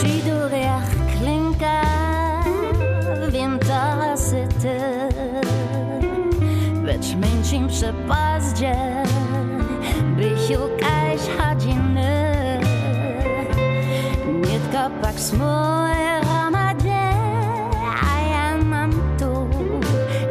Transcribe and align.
שידורי 0.00 0.66
קלינקה 1.12 1.82
wintersyty 3.32 4.78
Być 6.84 7.14
mięcim 7.14 7.68
przepaździe 7.68 8.76
Bych 10.16 10.50
jukać 10.50 11.20
chodziny 11.38 12.60
Nitka 14.26 14.90
pak 15.02 15.20
smoje 15.20 16.20
ramadzie 16.20 17.02
A 18.02 18.28
ja 18.32 18.64
mam 18.64 18.92
tu 19.18 19.48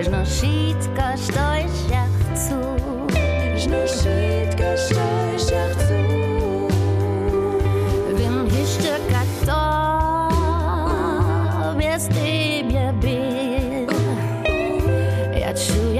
Żno 0.00 0.26
szitko, 0.26 1.02
co 1.32 1.40
ja 1.90 2.04
chcę 2.32 2.68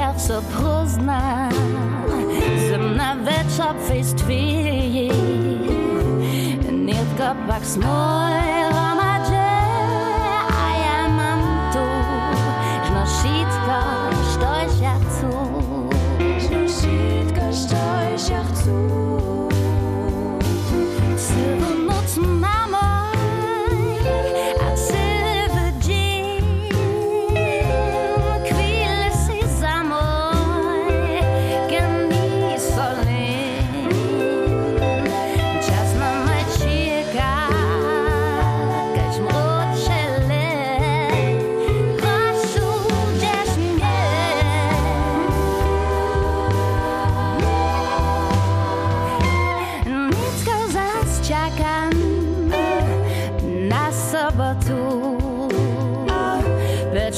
czuję 0.08 0.28
co 0.28 0.42
pozna 0.42 1.48
Zimna 2.58 3.16
wieczór 3.16 3.74
fest 3.88 4.16
twój 4.16 5.10
Nitka 6.72 7.34
pak 7.48 7.66
smoje 7.66 8.47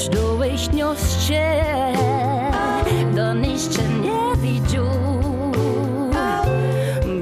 Lecz 0.01 0.09
do 0.09 0.35
wyjśniuście 0.35 1.63
do 3.15 3.33
niszczy 3.33 3.81
nie 4.01 4.35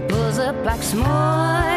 Poza 0.10 0.54
pak 0.54 0.84
smutny 0.84 1.69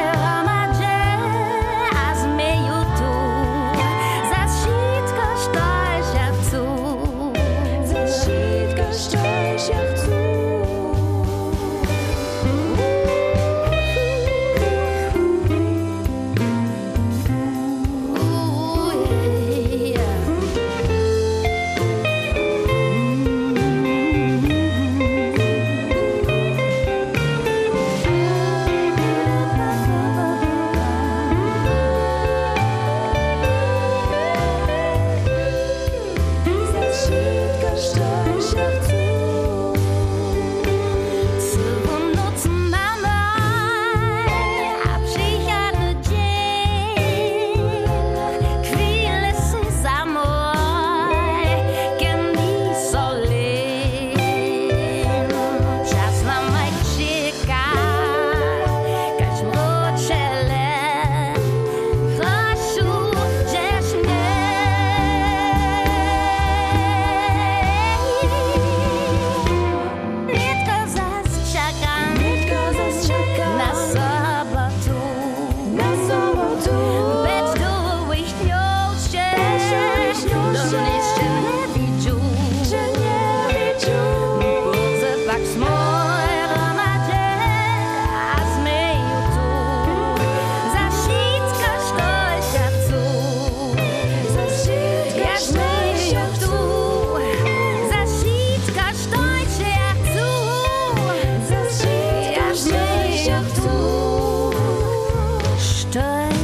good. 106.03 106.42